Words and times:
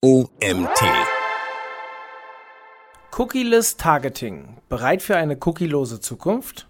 OMT. 0.00 0.80
Cookieless 3.10 3.76
Targeting. 3.76 4.58
Bereit 4.68 5.02
für 5.02 5.16
eine 5.16 5.36
cookielose 5.44 5.98
Zukunft? 5.98 6.68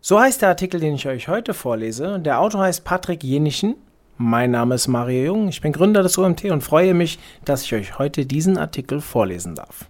So 0.00 0.20
heißt 0.20 0.42
der 0.42 0.50
Artikel, 0.50 0.78
den 0.78 0.94
ich 0.94 1.08
euch 1.08 1.26
heute 1.26 1.52
vorlese. 1.52 2.20
Der 2.20 2.40
Autor 2.40 2.60
heißt 2.60 2.84
Patrick 2.84 3.24
Jenichen. 3.24 3.74
Mein 4.18 4.52
Name 4.52 4.76
ist 4.76 4.86
Mario 4.86 5.24
Jung. 5.24 5.48
Ich 5.48 5.62
bin 5.62 5.72
Gründer 5.72 6.04
des 6.04 6.16
OMT 6.16 6.44
und 6.44 6.62
freue 6.62 6.94
mich, 6.94 7.18
dass 7.44 7.64
ich 7.64 7.74
euch 7.74 7.98
heute 7.98 8.24
diesen 8.24 8.56
Artikel 8.56 9.00
vorlesen 9.00 9.56
darf. 9.56 9.86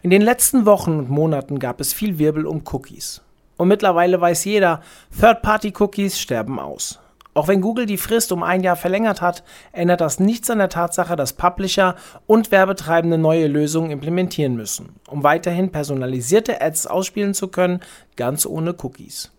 In 0.00 0.08
den 0.08 0.22
letzten 0.22 0.64
Wochen 0.64 0.98
und 0.98 1.10
Monaten 1.10 1.58
gab 1.58 1.82
es 1.82 1.92
viel 1.92 2.18
Wirbel 2.18 2.46
um 2.46 2.62
Cookies. 2.72 3.20
Und 3.58 3.68
mittlerweile 3.68 4.18
weiß 4.18 4.46
jeder, 4.46 4.80
Third-Party-Cookies 5.20 6.18
sterben 6.18 6.58
aus. 6.58 6.98
Auch 7.38 7.46
wenn 7.46 7.60
Google 7.60 7.86
die 7.86 7.98
Frist 7.98 8.32
um 8.32 8.42
ein 8.42 8.64
Jahr 8.64 8.74
verlängert 8.74 9.22
hat, 9.22 9.44
ändert 9.70 10.00
das 10.00 10.18
nichts 10.18 10.50
an 10.50 10.58
der 10.58 10.70
Tatsache, 10.70 11.14
dass 11.14 11.34
Publisher 11.34 11.94
und 12.26 12.50
Werbetreibende 12.50 13.16
neue 13.16 13.46
Lösungen 13.46 13.92
implementieren 13.92 14.56
müssen, 14.56 14.96
um 15.06 15.22
weiterhin 15.22 15.70
personalisierte 15.70 16.60
Ads 16.60 16.88
ausspielen 16.88 17.34
zu 17.34 17.46
können, 17.46 17.78
ganz 18.16 18.44
ohne 18.44 18.74
Cookies. 18.82 19.30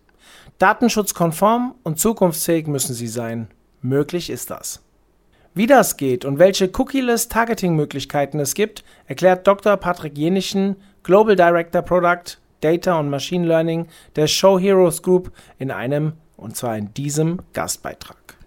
Datenschutzkonform 0.59 1.76
und 1.84 2.00
zukunftsfähig 2.00 2.68
müssen 2.68 2.94
sie 2.94 3.09
sein. 3.09 3.50
Möglich 3.82 4.30
ist 4.30 4.50
das. 4.50 4.81
Wie 5.54 5.68
das 5.68 5.98
geht 5.98 6.23
und 6.23 6.40
welche 6.40 6.72
cookieless 6.78 7.28
Targeting-Möglichkeiten 7.28 8.40
es 8.40 8.54
gibt, 8.54 8.86
erklärt 9.08 9.45
Dr. 9.45 9.76
Patrick 9.76 10.18
Jenichen, 10.18 10.78
Global 11.04 11.36
Director 11.36 11.81
Product, 11.81 12.38
Data 12.62 12.99
und 12.99 13.09
Machine 13.09 13.48
Learning 13.48 13.88
der 14.16 14.27
Show 14.27 14.59
Heroes 14.59 15.02
Group 15.02 15.31
in 15.58 15.72
einem 15.72 16.13
und 16.38 16.55
zwar 16.55 16.77
in 16.77 16.94
diesem 16.94 17.40
Gastbeitrag. 17.54 18.38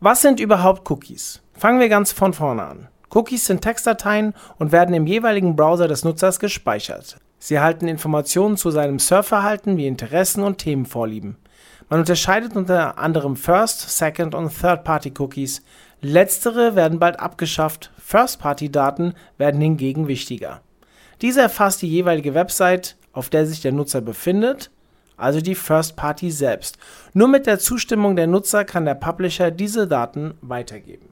Was 0.00 0.22
sind 0.22 0.40
überhaupt 0.40 0.90
Cookies? 0.90 1.40
Fangen 1.54 1.80
wir 1.80 1.88
ganz 1.88 2.12
von 2.12 2.32
vorne 2.32 2.64
an. 2.64 2.88
Cookies 3.10 3.46
sind 3.46 3.60
Textdateien 3.60 4.34
und 4.58 4.72
werden 4.72 4.94
im 4.94 5.06
jeweiligen 5.06 5.54
Browser 5.54 5.86
des 5.86 6.04
Nutzers 6.04 6.40
gespeichert. 6.40 7.18
Sie 7.38 7.54
erhalten 7.54 7.88
Informationen 7.88 8.56
zu 8.56 8.70
seinem 8.70 8.98
Surfverhalten 8.98 9.76
wie 9.76 9.86
Interessen 9.86 10.42
und 10.42 10.58
Themenvorlieben. 10.58 11.36
Man 11.88 12.00
unterscheidet 12.00 12.56
unter 12.56 12.98
anderem 12.98 13.36
First, 13.36 13.96
Second 13.98 14.34
und 14.34 14.56
Third-Party 14.58 15.12
Cookies. 15.18 15.62
Letztere 16.00 16.74
werden 16.74 16.98
bald 16.98 17.20
abgeschafft, 17.20 17.90
First-Party-Daten 17.98 19.14
werden 19.38 19.60
hingegen 19.60 20.08
wichtiger. 20.08 20.62
Diese 21.20 21.42
erfasst 21.42 21.82
die 21.82 21.88
jeweilige 21.88 22.34
Website, 22.34 22.96
auf 23.12 23.30
der 23.30 23.46
sich 23.46 23.60
der 23.60 23.72
Nutzer 23.72 24.00
befindet, 24.00 24.70
also 25.16 25.40
die 25.40 25.54
First 25.54 25.96
Party 25.96 26.30
selbst. 26.30 26.78
Nur 27.12 27.28
mit 27.28 27.46
der 27.46 27.58
Zustimmung 27.58 28.16
der 28.16 28.26
Nutzer 28.26 28.64
kann 28.64 28.84
der 28.84 28.94
Publisher 28.94 29.50
diese 29.50 29.86
Daten 29.86 30.34
weitergeben. 30.40 31.08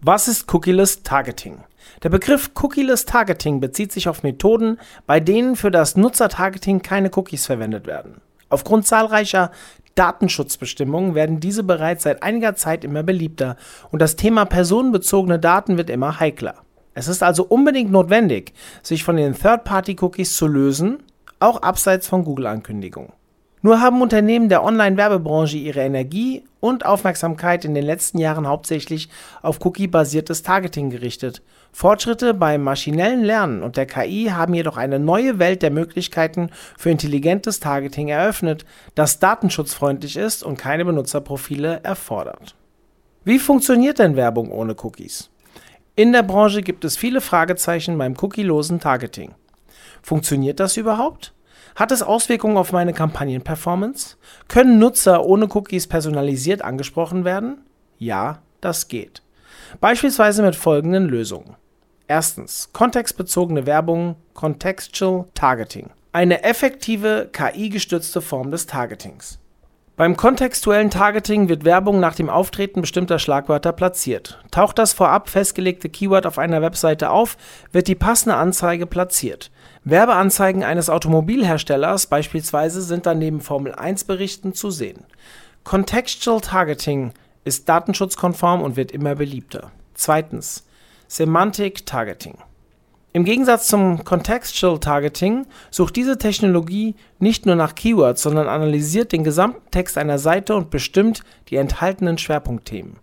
Was 0.00 0.26
ist 0.26 0.52
Cookieless 0.52 1.02
Targeting? 1.02 1.58
Der 2.02 2.08
Begriff 2.08 2.50
Cookieless 2.60 3.04
Targeting 3.04 3.60
bezieht 3.60 3.92
sich 3.92 4.08
auf 4.08 4.22
Methoden, 4.22 4.78
bei 5.06 5.20
denen 5.20 5.56
für 5.56 5.70
das 5.70 5.96
Nutzertargeting 5.96 6.82
keine 6.82 7.10
Cookies 7.14 7.46
verwendet 7.46 7.86
werden. 7.86 8.20
Aufgrund 8.48 8.86
zahlreicher 8.86 9.52
Datenschutzbestimmungen 9.94 11.14
werden 11.14 11.40
diese 11.40 11.62
bereits 11.62 12.02
seit 12.02 12.22
einiger 12.22 12.54
Zeit 12.54 12.84
immer 12.84 13.02
beliebter 13.02 13.56
und 13.90 14.02
das 14.02 14.16
Thema 14.16 14.44
personenbezogene 14.44 15.38
Daten 15.38 15.76
wird 15.76 15.90
immer 15.90 16.18
heikler. 16.18 16.56
Es 16.94 17.08
ist 17.08 17.22
also 17.22 17.44
unbedingt 17.44 17.90
notwendig, 17.90 18.52
sich 18.82 19.04
von 19.04 19.16
den 19.16 19.34
Third-Party-Cookies 19.34 20.36
zu 20.36 20.46
lösen, 20.46 21.02
auch 21.42 21.62
abseits 21.62 22.08
von 22.08 22.24
Google-Ankündigungen. 22.24 23.12
Nur 23.64 23.80
haben 23.80 24.02
Unternehmen 24.02 24.48
der 24.48 24.64
Online-Werbebranche 24.64 25.56
ihre 25.56 25.82
Energie 25.82 26.42
und 26.58 26.84
Aufmerksamkeit 26.84 27.64
in 27.64 27.74
den 27.74 27.84
letzten 27.84 28.18
Jahren 28.18 28.48
hauptsächlich 28.48 29.08
auf 29.40 29.64
cookie-basiertes 29.64 30.42
Targeting 30.42 30.90
gerichtet. 30.90 31.42
Fortschritte 31.72 32.34
beim 32.34 32.62
maschinellen 32.64 33.22
Lernen 33.22 33.62
und 33.62 33.76
der 33.76 33.86
KI 33.86 34.30
haben 34.32 34.54
jedoch 34.54 34.76
eine 34.76 34.98
neue 34.98 35.38
Welt 35.38 35.62
der 35.62 35.70
Möglichkeiten 35.70 36.50
für 36.76 36.90
intelligentes 36.90 37.60
Targeting 37.60 38.08
eröffnet, 38.08 38.64
das 38.96 39.20
datenschutzfreundlich 39.20 40.16
ist 40.16 40.42
und 40.42 40.58
keine 40.58 40.84
Benutzerprofile 40.84 41.80
erfordert. 41.84 42.56
Wie 43.24 43.38
funktioniert 43.38 44.00
denn 44.00 44.16
Werbung 44.16 44.50
ohne 44.50 44.74
Cookies? 44.82 45.30
In 45.94 46.12
der 46.12 46.24
Branche 46.24 46.62
gibt 46.62 46.84
es 46.84 46.96
viele 46.96 47.20
Fragezeichen 47.20 47.96
beim 47.96 48.16
cookielosen 48.20 48.80
Targeting. 48.80 49.34
Funktioniert 50.02 50.60
das 50.60 50.76
überhaupt? 50.76 51.32
Hat 51.74 51.90
es 51.92 52.02
Auswirkungen 52.02 52.56
auf 52.56 52.72
meine 52.72 52.92
Kampagnenperformance? 52.92 54.16
Können 54.48 54.78
Nutzer 54.78 55.24
ohne 55.24 55.46
Cookies 55.46 55.86
personalisiert 55.86 56.62
angesprochen 56.62 57.24
werden? 57.24 57.62
Ja, 57.98 58.42
das 58.60 58.88
geht. 58.88 59.22
Beispielsweise 59.80 60.42
mit 60.42 60.56
folgenden 60.56 61.06
Lösungen. 61.06 61.56
Erstens, 62.08 62.70
kontextbezogene 62.72 63.64
Werbung, 63.64 64.16
Contextual 64.34 65.26
Targeting. 65.34 65.90
Eine 66.12 66.42
effektive 66.42 67.30
KI-gestützte 67.32 68.20
Form 68.20 68.50
des 68.50 68.66
Targetings. 68.66 69.38
Beim 69.94 70.16
kontextuellen 70.16 70.88
Targeting 70.88 71.50
wird 71.50 71.64
Werbung 71.64 72.00
nach 72.00 72.14
dem 72.14 72.30
Auftreten 72.30 72.80
bestimmter 72.80 73.18
Schlagwörter 73.18 73.72
platziert. 73.72 74.42
Taucht 74.50 74.78
das 74.78 74.94
vorab 74.94 75.28
festgelegte 75.28 75.90
Keyword 75.90 76.24
auf 76.24 76.38
einer 76.38 76.62
Webseite 76.62 77.10
auf, 77.10 77.36
wird 77.72 77.88
die 77.88 77.94
passende 77.94 78.36
Anzeige 78.36 78.86
platziert. 78.86 79.50
Werbeanzeigen 79.84 80.64
eines 80.64 80.88
Automobilherstellers 80.88 82.06
beispielsweise 82.06 82.80
sind 82.80 83.04
dann 83.04 83.18
neben 83.18 83.42
Formel-1-Berichten 83.42 84.54
zu 84.54 84.70
sehen. 84.70 85.04
Contextual 85.62 86.40
Targeting 86.40 87.12
ist 87.44 87.68
datenschutzkonform 87.68 88.62
und 88.62 88.76
wird 88.76 88.92
immer 88.92 89.14
beliebter. 89.14 89.72
Zweitens. 89.94 90.64
Semantic 91.06 91.84
Targeting 91.84 92.38
im 93.14 93.24
Gegensatz 93.24 93.66
zum 93.66 94.04
Contextual 94.04 94.78
Targeting 94.78 95.46
sucht 95.70 95.96
diese 95.96 96.16
Technologie 96.16 96.94
nicht 97.18 97.44
nur 97.44 97.56
nach 97.56 97.74
Keywords, 97.74 98.22
sondern 98.22 98.48
analysiert 98.48 99.12
den 99.12 99.22
gesamten 99.22 99.70
Text 99.70 99.98
einer 99.98 100.18
Seite 100.18 100.56
und 100.56 100.70
bestimmt 100.70 101.22
die 101.48 101.56
enthaltenen 101.56 102.16
Schwerpunktthemen. 102.16 102.96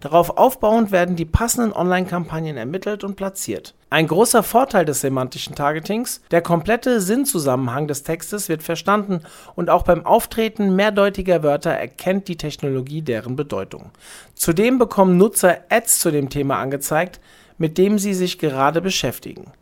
Darauf 0.00 0.38
aufbauend 0.38 0.92
werden 0.92 1.16
die 1.16 1.24
passenden 1.24 1.72
Online-Kampagnen 1.72 2.56
ermittelt 2.56 3.04
und 3.04 3.16
platziert. 3.16 3.74
Ein 3.90 4.06
großer 4.06 4.42
Vorteil 4.42 4.84
des 4.84 5.00
semantischen 5.00 5.54
Targetings, 5.54 6.20
der 6.30 6.42
komplette 6.42 7.00
Sinnzusammenhang 7.00 7.86
des 7.86 8.02
Textes 8.02 8.48
wird 8.48 8.62
verstanden 8.62 9.20
und 9.54 9.70
auch 9.70 9.82
beim 9.82 10.04
Auftreten 10.04 10.76
mehrdeutiger 10.76 11.42
Wörter 11.42 11.70
erkennt 11.70 12.28
die 12.28 12.36
Technologie 12.36 13.02
deren 13.02 13.36
Bedeutung. 13.36 13.90
Zudem 14.34 14.78
bekommen 14.78 15.16
Nutzer 15.16 15.58
Ads 15.70 16.00
zu 16.00 16.10
dem 16.10 16.30
Thema 16.30 16.58
angezeigt, 16.58 17.20
mit 17.58 17.78
dem 17.78 17.98
sie 17.98 18.14
sich 18.14 18.38
gerade 18.38 18.80
beschäftigen. 18.80 19.52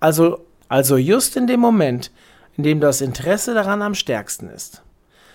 Also, 0.00 0.44
also 0.68 0.96
just 0.96 1.36
in 1.36 1.46
dem 1.46 1.60
Moment, 1.60 2.10
in 2.56 2.64
dem 2.64 2.80
das 2.80 3.00
Interesse 3.00 3.54
daran 3.54 3.82
am 3.82 3.94
stärksten 3.94 4.48
ist. 4.48 4.82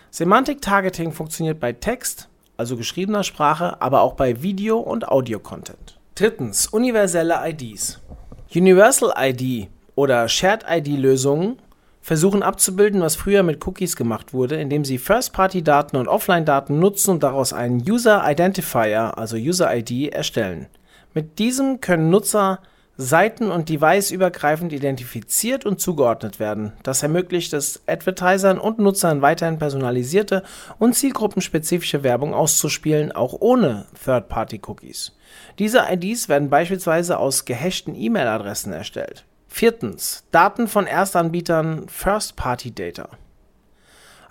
Semantic 0.09 0.62
Targeting 0.62 1.12
funktioniert 1.12 1.59
bei 1.59 1.74
Text, 1.74 2.28
also 2.57 2.75
geschriebener 2.75 3.24
Sprache, 3.24 3.81
aber 3.81 4.01
auch 4.01 4.13
bei 4.13 4.41
Video- 4.41 4.80
und 4.80 5.07
Audio-Content. 5.07 5.97
Drittens, 6.16 6.68
universelle 6.68 7.40
IDs. 7.47 8.00
Universal 8.53 9.13
ID 9.18 9.69
oder 9.96 10.28
Shared 10.28 10.66
ID-Lösungen 10.69 11.57
versuchen 12.01 12.44
abzubilden, 12.44 13.01
was 13.01 13.16
früher 13.16 13.44
mit 13.44 13.66
Cookies 13.66 13.96
gemacht 13.96 14.34
wurde, 14.34 14.59
indem 14.59 14.84
sie 14.84 14.97
First-Party-Daten 14.97 15.96
und 15.96 16.07
Offline-Daten 16.07 16.80
nutzen 16.80 17.12
und 17.12 17.24
daraus 17.24 17.53
einen 17.53 17.81
User 17.90 18.24
Identifier, 18.30 19.18
also 19.18 19.38
User 19.38 19.74
ID, 19.74 20.12
erstellen. 20.12 20.68
Mit 21.14 21.40
diesem 21.40 21.82
können 21.82 22.10
Nutzer 22.10 22.60
seiten- 22.98 23.52
und 23.52 23.70
deviceübergreifend 23.70 24.74
identifiziert 24.74 25.66
und 25.66 25.80
zugeordnet 25.80 26.40
werden. 26.40 26.74
Das 26.84 27.02
ermöglicht 27.02 27.54
es 27.54 27.82
Advertisern 27.88 28.60
und 28.60 28.80
Nutzern 28.80 29.22
weiterhin 29.22 29.58
personalisierte 29.58 30.44
und 30.78 30.94
zielgruppenspezifische 30.94 32.04
Werbung 32.04 32.34
auszuspielen, 32.34 33.12
auch 33.12 33.36
ohne 33.40 33.86
Third-Party-Cookies. 34.04 35.14
Diese 35.58 35.86
IDs 35.90 36.30
werden 36.30 36.50
beispielsweise 36.50 37.18
aus 37.18 37.46
gehashten 37.46 37.96
E-Mail-Adressen 37.96 38.74
erstellt. 38.74 39.25
Viertens. 39.48 40.24
Daten 40.31 40.68
von 40.68 40.86
Erstanbietern 40.86 41.88
First-Party-Data. 41.90 43.10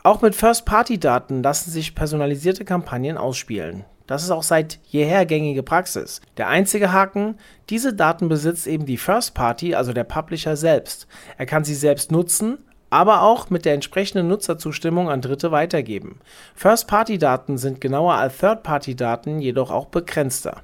Auch 0.03 0.23
mit 0.23 0.35
First-Party-Daten 0.35 1.43
lassen 1.43 1.71
sich 1.71 1.95
personalisierte 1.95 2.65
Kampagnen 2.65 3.19
ausspielen. 3.19 3.85
Das 4.11 4.25
ist 4.25 4.33
auch 4.33 4.43
seit 4.43 4.81
jeher 4.89 5.25
gängige 5.25 5.63
Praxis. 5.63 6.21
Der 6.37 6.49
einzige 6.49 6.93
Haken, 6.93 7.37
diese 7.69 7.95
Daten 7.95 8.29
besitzt 8.29 8.67
eben 8.67 8.85
die 8.85 8.97
First 8.97 9.35
Party, 9.35 9.77
also 9.77 9.93
der 9.93 10.03
Publisher 10.03 10.57
selbst. 10.57 11.07
Er 11.39 11.47
kann 11.47 11.63
sie 11.63 11.77
selbst 11.77 12.11
nutzen, 12.11 12.59
aber 12.91 13.23
auch 13.23 13.51
mit 13.51 13.65
der 13.65 13.75
entsprechenden 13.75 14.27
Nutzerzustimmung 14.27 15.09
an 15.09 15.21
Dritte 15.21 15.53
weitergeben. 15.53 16.19
First-Party-Daten 16.57 17.57
sind 17.57 17.81
genauer 17.81 18.15
als 18.15 18.37
Third-Party-Daten 18.39 19.39
jedoch 19.39 19.71
auch 19.71 19.87
begrenzter. 19.87 20.63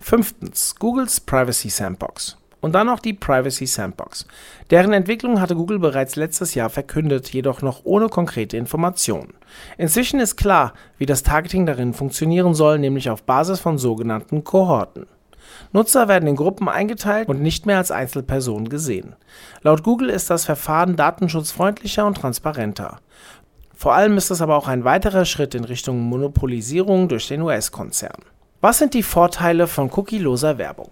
Fünftens. 0.00 0.74
Googles 0.74 1.20
Privacy 1.20 1.70
Sandbox. 1.70 2.37
Und 2.60 2.72
dann 2.72 2.88
noch 2.88 2.98
die 2.98 3.12
Privacy 3.12 3.66
Sandbox. 3.66 4.26
Deren 4.70 4.92
Entwicklung 4.92 5.40
hatte 5.40 5.54
Google 5.54 5.78
bereits 5.78 6.16
letztes 6.16 6.54
Jahr 6.54 6.70
verkündet, 6.70 7.32
jedoch 7.32 7.62
noch 7.62 7.82
ohne 7.84 8.08
konkrete 8.08 8.56
Informationen. 8.56 9.34
Inzwischen 9.76 10.18
ist 10.18 10.36
klar, 10.36 10.72
wie 10.98 11.06
das 11.06 11.22
Targeting 11.22 11.66
darin 11.66 11.94
funktionieren 11.94 12.54
soll, 12.54 12.78
nämlich 12.78 13.10
auf 13.10 13.22
Basis 13.22 13.60
von 13.60 13.78
sogenannten 13.78 14.42
Kohorten. 14.42 15.06
Nutzer 15.72 16.08
werden 16.08 16.28
in 16.28 16.36
Gruppen 16.36 16.68
eingeteilt 16.68 17.28
und 17.28 17.40
nicht 17.40 17.66
mehr 17.66 17.78
als 17.78 17.90
Einzelpersonen 17.90 18.68
gesehen. 18.68 19.14
Laut 19.62 19.82
Google 19.82 20.10
ist 20.10 20.30
das 20.30 20.44
Verfahren 20.44 20.96
datenschutzfreundlicher 20.96 22.06
und 22.06 22.16
transparenter. 22.16 22.98
Vor 23.74 23.94
allem 23.94 24.16
ist 24.16 24.30
es 24.30 24.42
aber 24.42 24.56
auch 24.56 24.66
ein 24.66 24.84
weiterer 24.84 25.24
Schritt 25.24 25.54
in 25.54 25.64
Richtung 25.64 26.00
Monopolisierung 26.00 27.08
durch 27.08 27.28
den 27.28 27.42
US-Konzern. 27.42 28.22
Was 28.60 28.78
sind 28.78 28.94
die 28.94 29.04
Vorteile 29.04 29.68
von 29.68 29.88
cookieloser 29.88 30.58
Werbung? 30.58 30.90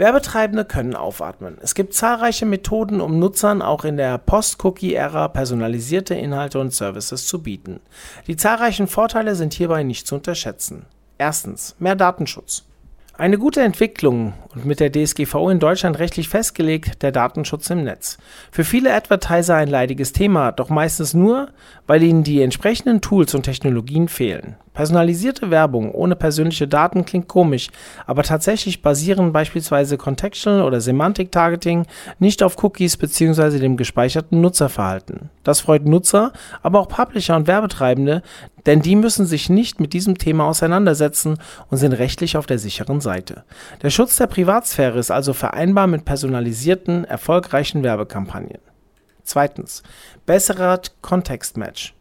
Werbetreibende 0.00 0.64
können 0.64 0.96
aufatmen. 0.96 1.58
Es 1.60 1.74
gibt 1.74 1.92
zahlreiche 1.92 2.46
Methoden, 2.46 3.02
um 3.02 3.18
Nutzern 3.18 3.60
auch 3.60 3.84
in 3.84 3.98
der 3.98 4.16
Post-Cookie-Ära 4.16 5.28
personalisierte 5.28 6.14
Inhalte 6.14 6.58
und 6.58 6.72
Services 6.72 7.26
zu 7.26 7.42
bieten. 7.42 7.80
Die 8.26 8.36
zahlreichen 8.36 8.86
Vorteile 8.86 9.34
sind 9.34 9.52
hierbei 9.52 9.82
nicht 9.82 10.06
zu 10.06 10.14
unterschätzen. 10.14 10.86
Erstens, 11.18 11.76
mehr 11.78 11.96
Datenschutz. 11.96 12.64
Eine 13.12 13.36
gute 13.36 13.60
Entwicklung 13.60 14.32
und 14.54 14.64
mit 14.64 14.80
der 14.80 14.90
DSGVO 14.90 15.50
in 15.50 15.58
Deutschland 15.58 15.98
rechtlich 15.98 16.30
festgelegt 16.30 17.02
der 17.02 17.12
Datenschutz 17.12 17.68
im 17.68 17.84
Netz. 17.84 18.16
Für 18.50 18.64
viele 18.64 18.94
Advertiser 18.94 19.56
ein 19.56 19.68
leidiges 19.68 20.14
Thema, 20.14 20.50
doch 20.50 20.70
meistens 20.70 21.12
nur, 21.12 21.50
weil 21.86 22.02
ihnen 22.02 22.24
die 22.24 22.40
entsprechenden 22.40 23.02
Tools 23.02 23.34
und 23.34 23.42
Technologien 23.42 24.08
fehlen. 24.08 24.56
Personalisierte 24.80 25.50
Werbung 25.50 25.92
ohne 25.92 26.16
persönliche 26.16 26.66
Daten 26.66 27.04
klingt 27.04 27.28
komisch, 27.28 27.68
aber 28.06 28.22
tatsächlich 28.22 28.80
basieren 28.80 29.30
beispielsweise 29.30 29.98
Contextual 29.98 30.62
oder 30.62 30.80
Semantic 30.80 31.30
Targeting 31.30 31.84
nicht 32.18 32.42
auf 32.42 32.56
Cookies 32.64 32.96
bzw. 32.96 33.58
dem 33.58 33.76
gespeicherten 33.76 34.40
Nutzerverhalten. 34.40 35.28
Das 35.44 35.60
freut 35.60 35.84
Nutzer, 35.84 36.32
aber 36.62 36.80
auch 36.80 36.88
Publisher 36.88 37.36
und 37.36 37.46
Werbetreibende, 37.46 38.22
denn 38.64 38.80
die 38.80 38.96
müssen 38.96 39.26
sich 39.26 39.50
nicht 39.50 39.80
mit 39.80 39.92
diesem 39.92 40.16
Thema 40.16 40.46
auseinandersetzen 40.46 41.36
und 41.68 41.76
sind 41.76 41.92
rechtlich 41.92 42.38
auf 42.38 42.46
der 42.46 42.58
sicheren 42.58 43.02
Seite. 43.02 43.44
Der 43.82 43.90
Schutz 43.90 44.16
der 44.16 44.28
Privatsphäre 44.28 44.98
ist 44.98 45.10
also 45.10 45.34
vereinbar 45.34 45.88
mit 45.88 46.06
personalisierten, 46.06 47.04
erfolgreichen 47.04 47.82
Werbekampagnen. 47.82 48.62
Zweitens. 49.24 49.82
Besserer 50.24 50.80
Kontextmatch. 51.02 51.92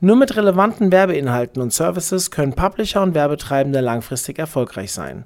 Nur 0.00 0.14
mit 0.14 0.36
relevanten 0.36 0.92
Werbeinhalten 0.92 1.60
und 1.60 1.72
Services 1.72 2.30
können 2.30 2.52
Publisher 2.52 3.02
und 3.02 3.14
Werbetreibende 3.14 3.80
langfristig 3.80 4.38
erfolgreich 4.38 4.92
sein. 4.92 5.24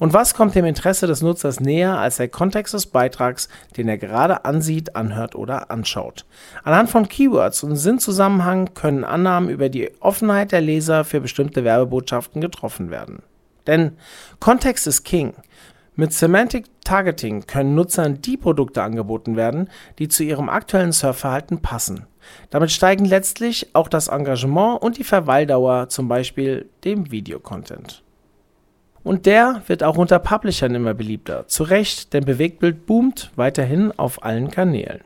Und 0.00 0.14
was 0.14 0.34
kommt 0.34 0.54
dem 0.54 0.64
Interesse 0.64 1.06
des 1.06 1.22
Nutzers 1.22 1.60
näher 1.60 1.98
als 1.98 2.16
der 2.16 2.28
Kontext 2.28 2.74
des 2.74 2.86
Beitrags, 2.86 3.48
den 3.76 3.86
er 3.86 3.98
gerade 3.98 4.44
ansieht, 4.44 4.96
anhört 4.96 5.36
oder 5.36 5.70
anschaut? 5.70 6.24
Anhand 6.64 6.90
von 6.90 7.08
Keywords 7.08 7.62
und 7.62 7.76
Sinnzusammenhang 7.76 8.74
können 8.74 9.04
Annahmen 9.04 9.48
über 9.48 9.68
die 9.68 9.90
Offenheit 10.00 10.50
der 10.50 10.62
Leser 10.62 11.04
für 11.04 11.20
bestimmte 11.20 11.62
Werbebotschaften 11.62 12.40
getroffen 12.40 12.90
werden. 12.90 13.22
Denn 13.66 13.92
Kontext 14.40 14.86
ist 14.86 15.04
King. 15.04 15.34
Mit 16.00 16.14
Semantic 16.14 16.64
Targeting 16.82 17.46
können 17.46 17.74
Nutzern 17.74 18.22
die 18.22 18.38
Produkte 18.38 18.82
angeboten 18.82 19.36
werden, 19.36 19.68
die 19.98 20.08
zu 20.08 20.24
ihrem 20.24 20.48
aktuellen 20.48 20.92
Surfverhalten 20.92 21.60
passen. 21.60 22.06
Damit 22.48 22.70
steigen 22.70 23.04
letztlich 23.04 23.74
auch 23.74 23.86
das 23.86 24.08
Engagement 24.08 24.80
und 24.80 24.96
die 24.96 25.04
Verweildauer, 25.04 25.90
zum 25.90 26.08
Beispiel 26.08 26.70
dem 26.84 27.10
Videocontent. 27.10 28.02
Und 29.02 29.26
der 29.26 29.60
wird 29.66 29.82
auch 29.82 29.98
unter 29.98 30.20
Publishern 30.20 30.74
immer 30.74 30.94
beliebter. 30.94 31.46
Zu 31.48 31.64
Recht, 31.64 32.14
denn 32.14 32.24
Bewegtbild 32.24 32.86
boomt 32.86 33.30
weiterhin 33.36 33.92
auf 33.92 34.24
allen 34.24 34.50
Kanälen. 34.50 35.02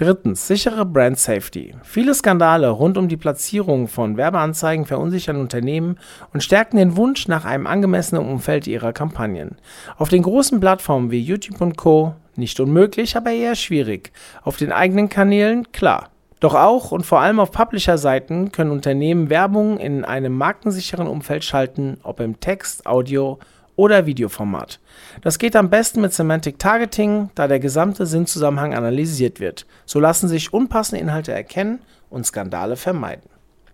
Drittens, 0.00 0.46
sichere 0.46 0.86
Brand 0.86 1.18
Safety. 1.18 1.74
Viele 1.82 2.14
Skandale 2.14 2.70
rund 2.70 2.96
um 2.96 3.06
die 3.06 3.18
Platzierung 3.18 3.86
von 3.86 4.16
Werbeanzeigen 4.16 4.86
verunsichern 4.86 5.36
Unternehmen 5.36 5.98
und 6.32 6.42
stärken 6.42 6.78
den 6.78 6.96
Wunsch 6.96 7.28
nach 7.28 7.44
einem 7.44 7.66
angemessenen 7.66 8.26
Umfeld 8.26 8.66
ihrer 8.66 8.94
Kampagnen. 8.94 9.58
Auf 9.98 10.08
den 10.08 10.22
großen 10.22 10.58
Plattformen 10.58 11.10
wie 11.10 11.20
YouTube 11.20 11.60
und 11.60 11.76
Co. 11.76 12.14
nicht 12.34 12.58
unmöglich, 12.60 13.14
aber 13.14 13.30
eher 13.30 13.54
schwierig. 13.54 14.10
Auf 14.42 14.56
den 14.56 14.72
eigenen 14.72 15.10
Kanälen 15.10 15.70
klar. 15.70 16.08
Doch 16.40 16.54
auch 16.54 16.92
und 16.92 17.04
vor 17.04 17.20
allem 17.20 17.38
auf 17.38 17.50
Publisher-Seiten 17.50 18.52
können 18.52 18.70
Unternehmen 18.70 19.28
Werbung 19.28 19.76
in 19.76 20.06
einem 20.06 20.34
markensicheren 20.34 21.08
Umfeld 21.08 21.44
schalten, 21.44 21.98
ob 22.04 22.20
im 22.20 22.40
Text, 22.40 22.86
Audio 22.86 23.38
oder 23.80 24.04
Videoformat. 24.04 24.78
Das 25.22 25.38
geht 25.38 25.56
am 25.56 25.70
besten 25.70 26.02
mit 26.02 26.12
Semantic 26.12 26.58
Targeting, 26.58 27.30
da 27.34 27.48
der 27.48 27.60
gesamte 27.60 28.04
Sinnzusammenhang 28.04 28.74
analysiert 28.74 29.40
wird. 29.40 29.64
So 29.86 30.00
lassen 30.00 30.28
sich 30.28 30.52
unpassende 30.52 31.00
Inhalte 31.00 31.32
erkennen 31.32 31.78
und 32.10 32.26
Skandale 32.26 32.76
vermeiden. 32.76 33.30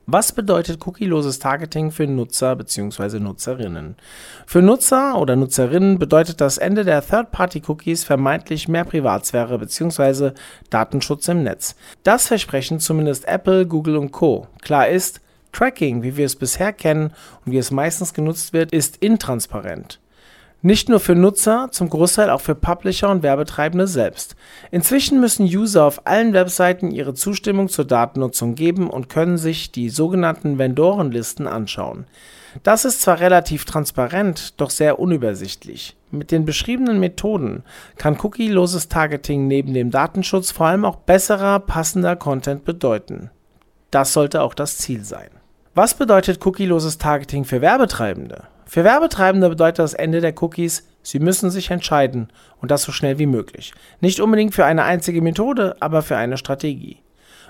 Was 0.07 0.31
bedeutet 0.31 0.87
cookieloses 0.87 1.41
Targeting 1.41 1.91
für 1.91 2.07
Nutzer 2.07 2.55
bzw. 2.55 3.19
Nutzerinnen? 3.19 3.97
Für 4.47 4.63
Nutzer 4.63 5.19
oder 5.19 5.35
Nutzerinnen 5.35 5.99
bedeutet 5.99 6.41
das 6.41 6.59
Ende 6.59 6.85
der 6.85 7.05
Third-Party-Cookies 7.05 8.05
vermeintlich 8.05 8.69
mehr 8.69 8.85
Privatsphäre 8.85 9.59
bzw. 9.59 10.31
Datenschutz 10.71 11.27
im 11.27 11.43
Netz. 11.43 11.75
Das 12.05 12.29
versprechen 12.29 12.79
zumindest 12.79 13.27
Apple, 13.27 13.67
Google 13.67 13.97
und 13.97 14.13
Co. 14.13 14.47
Klar 14.63 14.87
ist, 14.87 15.21
Tracking, 15.57 16.03
wie 16.03 16.19
wir 16.19 16.27
es 16.27 16.37
bisher 16.37 16.73
kennen 16.75 17.13
und 17.45 17.53
wie 17.53 17.57
es 17.57 17.71
meistens 17.71 18.13
genutzt 18.13 18.53
wird, 18.53 18.73
ist 18.73 18.99
intransparent. 18.99 20.01
Nicht 20.61 20.89
nur 20.89 21.01
für 21.01 21.15
Nutzer, 21.15 21.69
zum 21.71 21.89
Großteil 21.89 22.29
auch 22.29 22.41
für 22.41 22.55
Publisher 22.55 23.09
und 23.09 23.23
Werbetreibende 23.23 23.87
selbst. 23.87 24.37
Inzwischen 24.71 25.19
müssen 25.19 25.47
User 25.47 25.85
auf 25.85 26.07
allen 26.07 26.35
Webseiten 26.35 26.91
ihre 26.91 27.15
Zustimmung 27.15 27.69
zur 27.69 27.85
Datennutzung 27.87 28.55
geben 28.55 28.91
und 28.91 29.09
können 29.09 29.39
sich 29.39 29.71
die 29.73 29.89
sogenannten 29.89 30.59
Vendorenlisten 30.59 31.47
anschauen. 31.47 32.07
Das 32.63 32.85
ist 32.85 33.01
zwar 33.01 33.21
relativ 33.21 33.65
transparent, 33.65 34.61
doch 34.61 34.71
sehr 34.71 34.99
unübersichtlich. 34.99 35.97
Mit 36.11 36.33
den 36.33 36.45
beschriebenen 36.45 37.01
Methoden 37.01 37.63
kann 37.97 38.19
cookieloses 38.23 38.89
Targeting 38.89 39.47
neben 39.47 39.73
dem 39.73 39.91
Datenschutz 39.91 40.51
vor 40.51 40.67
allem 40.67 40.85
auch 40.85 40.97
besserer, 40.97 41.61
passender 41.61 42.17
Content 42.17 42.65
bedeuten. 42.65 43.31
Das 43.91 44.13
sollte 44.13 44.43
auch 44.43 44.53
das 44.53 44.79
Ziel 44.79 45.05
sein. 45.05 45.31
Was 45.77 45.93
bedeutet 45.93 46.41
cookieloses 46.47 46.97
Targeting 46.97 47.45
für 47.45 47.61
Werbetreibende? 47.61 48.45
Für 48.65 48.83
Werbetreibende 48.83 49.51
bedeutet 49.51 49.81
das 49.81 49.93
Ende 49.93 50.23
der 50.23 50.33
Cookies, 50.43 50.89
sie 51.03 51.19
müssen 51.19 51.51
sich 51.51 51.71
entscheiden 51.71 52.33
und 52.63 52.71
das 52.71 52.83
so 52.83 52.93
schnell 52.93 53.19
wie 53.19 53.27
möglich. 53.27 53.75
Nicht 54.01 54.21
unbedingt 54.21 54.55
für 54.55 54.65
eine 54.65 54.85
einzige 54.85 55.21
Methode, 55.21 55.77
aber 55.81 56.01
für 56.01 56.17
eine 56.17 56.39
Strategie. 56.39 57.03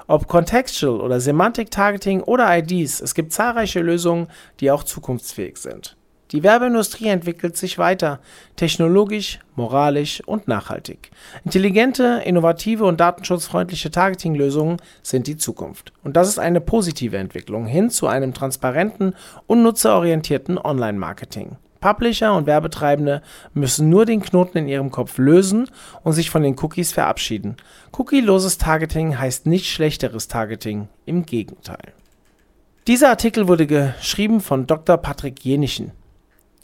Ob 0.08 0.26
Contextual 0.26 1.00
oder 1.00 1.20
Semantic 1.20 1.70
Targeting 1.70 2.20
oder 2.20 2.52
IDs, 2.58 3.00
es 3.00 3.14
gibt 3.14 3.32
zahlreiche 3.32 3.78
Lösungen, 3.78 4.26
die 4.58 4.72
auch 4.72 4.82
zukunftsfähig 4.82 5.56
sind. 5.58 5.96
Die 6.32 6.43
Werbeindustrie 6.43 7.06
entwickelt 7.06 7.56
sich 7.56 7.78
weiter, 7.78 8.19
technologisch, 8.56 9.38
moralisch 9.55 10.20
und 10.27 10.48
nachhaltig. 10.48 11.10
Intelligente, 11.44 12.22
innovative 12.24 12.84
und 12.84 12.98
datenschutzfreundliche 12.98 13.93
Targeting-Lösungen 13.93 14.79
sind 15.03 15.29
die 15.29 15.36
Zukunft. 15.36 15.93
Und 16.03 16.17
das 16.17 16.29
ist 16.29 16.41
eine 16.41 16.60
positive 16.60 17.17
Entwicklung 17.17 17.67
hin 17.67 17.91
zu 17.91 18.08
einem 18.08 18.34
transparenten 18.34 19.15
und 19.46 19.62
nutzerorientierten 19.62 20.58
Online-Marketing. 20.58 21.58
Publisher 21.81 22.34
und 22.34 22.46
Werbetreibende 22.46 23.22
müssen 23.55 23.89
nur 23.89 24.05
den 24.05 24.20
Knoten 24.20 24.58
in 24.58 24.67
ihrem 24.67 24.91
Kopf 24.91 25.19
lösen 25.19 25.70
und 26.03 26.15
sich 26.15 26.31
von 26.31 26.43
den 26.43 26.58
Cookies 26.58 26.91
verabschieden. 26.91 27.56
Cookieloses 27.96 28.58
Targeting 28.58 29.17
heißt 29.17 29.46
nicht 29.46 29.70
schlechteres 29.70 30.27
Targeting, 30.27 30.89
im 31.05 31.24
Gegenteil. 31.24 31.93
Dieser 32.89 33.10
Artikel 33.10 33.46
wurde 33.46 33.69
geschrieben 33.69 34.41
von 34.41 34.67
Dr. 34.67 34.96
Patrick 34.96 35.44
Jenichen. 35.44 35.93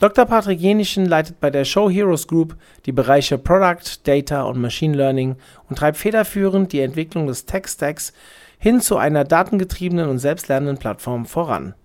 Dr. 0.03 0.25
Patrick 0.25 0.59
Jenischen 0.59 1.07
leitet 1.07 1.39
bei 1.39 1.49
der 1.49 1.65
Show 1.65 1.89
Heroes 1.89 2.27
Group 2.27 2.57
die 2.87 2.91
Bereiche 2.91 3.39
Product, 3.39 4.01
Data 4.03 4.43
und 4.43 4.61
Machine 4.61 4.97
Learning 4.97 5.37
und 5.69 5.79
treibt 5.79 5.97
federführend 5.97 6.73
die 6.73 6.81
Entwicklung 6.81 7.29
des 7.29 7.47
Tech-Stacks 7.47 8.13
hin 8.59 8.81
zu 8.81 8.97
einer 8.97 9.23
datengetriebenen 9.23 10.09
und 10.09 10.19
selbstlernenden 10.19 10.79
Plattform 10.79 11.25
voran. 11.25 11.77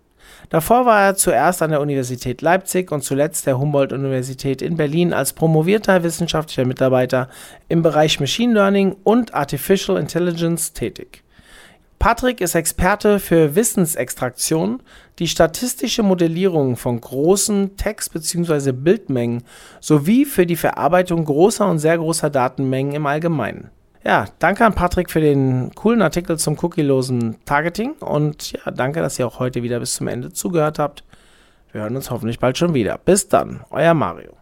Davor 0.50 0.88
war 0.88 1.04
er 1.04 1.16
zuerst 1.16 1.62
an 1.62 1.70
der 1.70 1.80
Universität 1.80 2.42
Leipzig 2.42 2.92
und 2.92 3.04
zuletzt 3.04 3.46
der 3.46 3.60
Humboldt-Universität 3.60 4.64
in 4.64 4.78
Berlin 4.78 5.14
als 5.14 5.34
promovierter 5.34 6.02
wissenschaftlicher 6.02 6.66
Mitarbeiter 6.66 7.30
im 7.70 7.84
Bereich 7.84 8.20
Machine 8.20 8.56
Learning 8.56 8.96
und 9.04 9.36
Artificial 9.36 9.96
Intelligence 9.96 10.74
tätig 10.74 11.24
Patrick 12.00 12.42
ist 12.42 12.54
Experte 12.54 13.20
für 13.20 13.56
Wissensextraktion, 13.56 14.84
die 15.20 15.28
statistische 15.28 16.04
Modellierung 16.04 16.76
von 16.76 17.02
großen 17.02 17.76
Text- 17.76 18.14
bzw. 18.14 18.72
Bildmengen 18.72 19.44
sowie 19.82 20.26
für 20.26 20.46
die 20.46 20.56
Verarbeitung 20.56 21.26
großer 21.26 21.68
und 21.68 21.80
sehr 21.80 21.98
großer 21.98 22.30
Datenmengen 22.30 22.94
im 22.94 23.06
Allgemeinen. 23.08 23.72
Ja, 24.04 24.26
danke 24.40 24.64
an 24.64 24.74
Patrick 24.74 25.10
für 25.10 25.20
den 25.20 25.72
coolen 25.76 26.02
Artikel 26.02 26.38
zum 26.38 26.58
cookielosen 26.58 27.44
Targeting 27.46 27.94
und 27.94 28.54
ja, 28.54 28.72
danke, 28.72 29.02
dass 29.02 29.18
ihr 29.20 29.28
auch 29.28 29.40
heute 29.40 29.64
wieder 29.64 29.80
bis 29.80 29.96
zum 29.96 30.08
Ende 30.08 30.32
zugehört 30.32 30.80
habt. 30.80 31.04
Wir 31.72 31.82
hören 31.82 31.96
uns 31.96 32.10
hoffentlich 32.12 32.40
bald 32.40 32.58
schon 32.58 32.74
wieder. 32.74 32.98
Bis 33.00 33.28
dann, 33.28 33.62
euer 33.70 33.94
Mario. 33.94 34.38